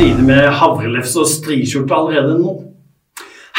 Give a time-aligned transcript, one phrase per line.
[0.00, 2.54] tide med havrelefse og striskjorte allerede nå.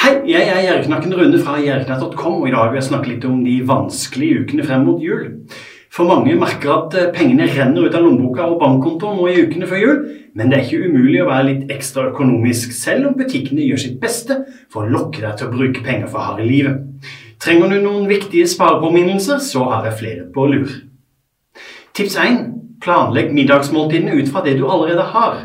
[0.00, 3.42] Hei, jeg er Gjerdeknakken Rune fra gjerdeknakk.com, og i dag vil jeg snakke litt om
[3.44, 5.26] de vanskelige ukene frem mot jul.
[5.92, 9.68] For mange merker at eh, pengene renner ut av lommeboka og bankkontoen nå i ukene
[9.68, 10.00] før jul,
[10.38, 14.00] men det er ikke umulig å være litt ekstra økonomisk selv om butikkene gjør sitt
[14.00, 14.38] beste
[14.72, 16.80] for å lokke deg til å bruke penger for harde livet.
[17.42, 20.72] Trenger du noen viktige sparepåminnelser, så har jeg flere på lur.
[21.92, 22.42] Tips 1.
[22.80, 25.40] Planlegg middagsmåltidene ut fra det du allerede har.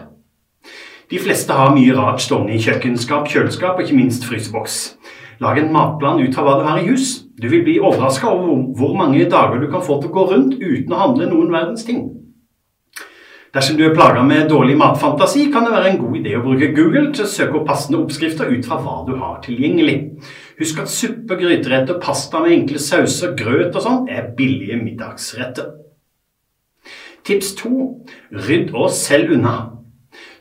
[1.12, 4.80] De fleste har mye rart stående i kjøkkenskap, kjøleskap og ikke minst fryseboks.
[5.44, 7.26] Lag en matplan ut fra hva du har i hus.
[7.38, 10.56] Du vil bli overraska over hvor mange dager du kan få til å gå rundt
[10.62, 12.08] uten å handle noen verdens ting.
[13.56, 16.74] Dersom du er plaga med dårlig matfantasi, kan det være en god idé å bruke
[16.76, 19.96] Google til å søke opp passende oppskrifter ut fra hva du har tilgjengelig.
[20.60, 25.72] Husk at suppe, gryteretter, pasta med enkle sauser, grøt og sånn er billige middagsretter.
[27.26, 27.72] Tips 2.
[28.50, 29.56] Rydd og selv unna.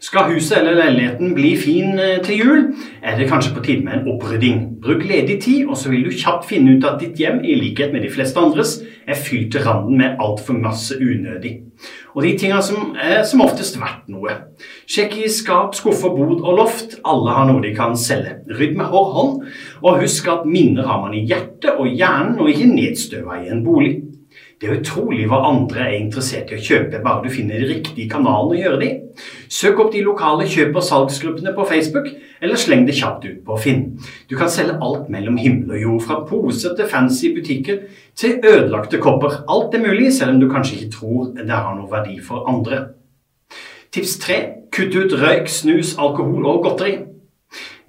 [0.04, 2.64] Skal huset eller leiligheten bli fin eh, til jul,
[3.00, 4.58] er det kanskje på tide med en opprydding.
[4.82, 7.94] Bruk ledig tid, og så vil du kjapt finne ut at ditt hjem, i likhet
[7.94, 8.74] med de fleste andres,
[9.08, 11.54] er fylt til randen med altfor masse unødig.
[12.12, 14.36] Og de tingene som er som oftest verdt noe.
[14.84, 16.98] Sjekk i skap, skuffer, bod og loft.
[17.08, 18.42] Alle har noe de kan selge.
[18.52, 19.38] Rydd med hård hånd,
[19.80, 23.64] og husk at minner har man i hjertet og hjernen, og ikke nedstøva i en
[23.64, 24.02] bolig.
[24.60, 28.08] Det er utrolig hva andre er interessert i å kjøpe, bare du finner de riktige
[28.12, 29.22] kanalene å gjøre det i.
[29.50, 32.08] Søk opp de lokale kjøp- og salgsgruppene på Facebook,
[32.40, 33.84] eller sleng det kjapt ut på Finn.
[34.30, 37.82] Du kan selge alt mellom himmel og jord, fra poser til fancy butikker
[38.16, 39.42] til ødelagte kopper.
[39.50, 42.86] Alt er mulig, selv om du kanskje ikke tror det har noe verdi for andre.
[43.94, 44.38] Tips tre
[44.74, 46.96] kutt ut røyk, snus, alkohol og godteri.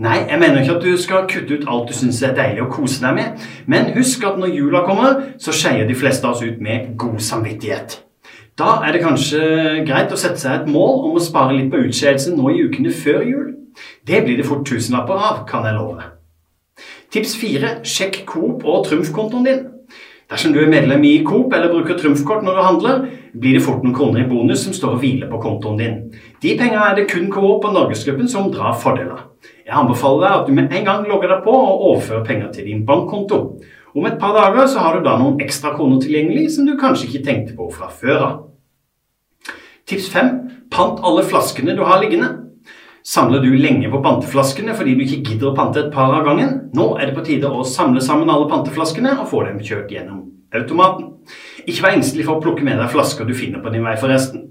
[0.04, 2.72] Nei, jeg mener ikke at du skal kutte ut alt du syns er deilig å
[2.72, 6.44] kose deg med, men husk at når jula kommer, så skeier de fleste av oss
[6.44, 8.02] ut med god samvittighet.
[8.60, 9.40] Da er det kanskje
[9.88, 12.92] greit å sette seg et mål om å spare litt på utskeielsen nå i ukene
[12.92, 13.48] før jul.
[14.08, 16.10] Det blir det fort tusenlapper av, kan jeg love.
[17.16, 19.64] Tips fire sjekk Coop og Trumf-kontoen din.
[20.32, 23.02] Dersom du er medlem i Coop eller bruker trumfkort når du handler,
[23.32, 26.00] blir det fort noen kroner i bonus som står og hviler på kontoen din.
[26.42, 29.22] De pengene er det kun Coop og Norgesgruppen som drar fordeler.
[29.66, 32.70] Jeg anbefaler deg at du med en gang logger deg på og overfører penger til
[32.70, 33.39] din bankkonto.
[33.95, 37.08] Om et par dager så har du da noen ekstra kroner tilgjengelig som du kanskje
[37.10, 38.42] ikke tenkte på fra før av.
[39.88, 40.34] Tips 5.
[40.73, 42.32] Pant alle flaskene du har liggende.
[43.05, 46.55] Samler du lenge på panteflaskene fordi du ikke gidder å pante et par av gangen?
[46.73, 50.23] Nå er det på tide å samle sammen alle panteflaskene og få dem kjørt gjennom
[50.58, 51.11] automaten.
[51.66, 54.48] Ikke vær engstelig for å plukke med deg flasker du finner på din vei, forresten.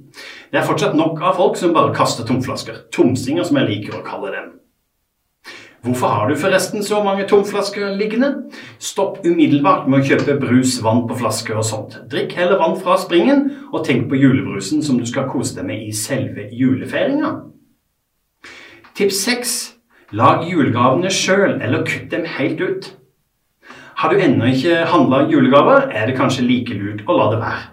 [0.51, 2.85] Det er fortsatt nok av folk som bare kaster tomflasker.
[2.95, 4.53] Tomsinger, som jeg liker å kalle dem.
[5.85, 8.31] Hvorfor har du forresten så mange tomflasker liggende?
[8.81, 11.99] Stopp umiddelbart med å kjøpe brus, vann på flaske og sånt.
[12.09, 15.83] Drikk heller vann fra springen, og tenk på julebrusen som du skal kose deg med
[15.85, 17.35] i selve julefeiringa.
[18.97, 19.53] Tips 6.
[20.17, 22.89] Lag julegavene sjøl, eller kutt dem helt ut.
[24.01, 27.65] Har du ennå ikke handla julegaver, er det kanskje like lurt å la det være.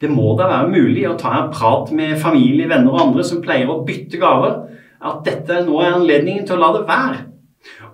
[0.00, 3.44] Det må da være mulig å ta en prat med familie, venner og andre som
[3.44, 4.62] pleier å bytte gaver,
[4.96, 7.26] at dette nå er anledningen til å la det være.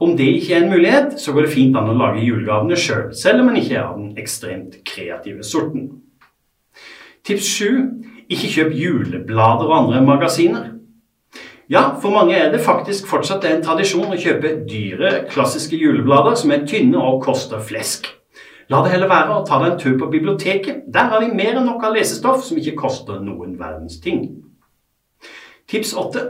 [0.00, 3.10] Om det ikke er en mulighet, så går det fint an å lage julegavene sjøl,
[3.10, 5.88] selv, selv om en ikke er av den ekstremt kreative sorten.
[7.26, 7.68] Tips 7.
[8.30, 10.72] Ikke kjøp juleblader og andre magasiner.
[11.70, 16.52] Ja, for mange er det faktisk fortsatt en tradisjon å kjøpe dyre, klassiske juleblader som
[16.54, 18.06] er tynne og koster flesk.
[18.70, 20.86] La det heller være å ta deg en tur på biblioteket.
[20.94, 24.24] Der har vi mer enn nok av lesestoff som ikke koster noen verdens ting.
[25.70, 26.22] Tips 8.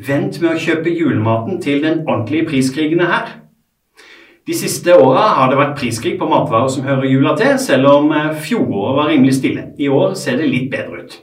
[0.00, 3.32] Vent med å kjøpe julematen til den ordentlige priskrigen er her.
[4.48, 8.08] De siste åra har det vært priskrig på matvarer som hører jula til, selv om
[8.16, 9.68] eh, fjoråret var rimelig stille.
[9.78, 11.18] I år ser det litt bedre ut.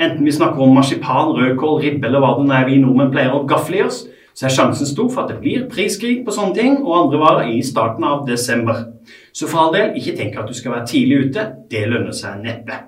[0.00, 3.42] Enten vi snakker om marsipan, rødkål, ribbe eller hva det er vi nordmenn pleier å
[3.48, 4.04] gafle i oss,
[4.36, 7.50] så er sjansen stor for at det blir priskrig på sånne ting og andre varer
[7.50, 8.84] i starten av desember.
[9.32, 11.48] Så for all del, ikke tenk at du skal være tidlig ute.
[11.72, 12.78] Det lønner seg neppe.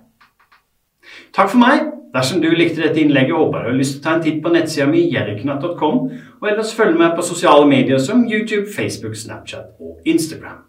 [1.34, 2.01] Takk for meg.
[2.12, 4.42] Dersom du likte dette innlegget, håper jeg du har lyst til å ta en titt
[4.44, 6.02] på nettsida mi jerknatt.com,
[6.42, 10.60] og ellers følg med på sosiale medier som YouTube, Facebook, Snapchat og Instagram.